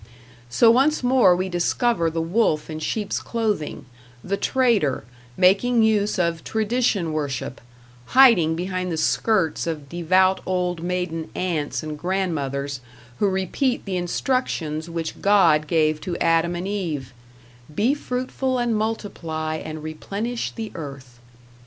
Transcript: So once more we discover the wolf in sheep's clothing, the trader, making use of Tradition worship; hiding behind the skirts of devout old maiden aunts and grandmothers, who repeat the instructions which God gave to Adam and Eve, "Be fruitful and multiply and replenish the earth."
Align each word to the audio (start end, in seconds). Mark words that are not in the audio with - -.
So 0.49 0.71
once 0.71 1.03
more 1.03 1.35
we 1.35 1.47
discover 1.47 2.09
the 2.09 2.23
wolf 2.23 2.71
in 2.71 2.79
sheep's 2.79 3.19
clothing, 3.19 3.85
the 4.23 4.35
trader, 4.35 5.03
making 5.37 5.83
use 5.83 6.17
of 6.17 6.43
Tradition 6.43 7.13
worship; 7.13 7.61
hiding 8.17 8.55
behind 8.55 8.91
the 8.91 8.97
skirts 8.97 9.67
of 9.67 9.89
devout 9.89 10.41
old 10.43 10.81
maiden 10.81 11.29
aunts 11.35 11.83
and 11.83 11.99
grandmothers, 11.99 12.81
who 13.19 13.29
repeat 13.29 13.85
the 13.85 13.95
instructions 13.97 14.89
which 14.89 15.21
God 15.21 15.67
gave 15.67 16.01
to 16.01 16.17
Adam 16.17 16.55
and 16.55 16.67
Eve, 16.67 17.13
"Be 17.71 17.93
fruitful 17.93 18.57
and 18.57 18.75
multiply 18.75 19.57
and 19.57 19.83
replenish 19.83 20.49
the 20.49 20.71
earth." 20.73 21.19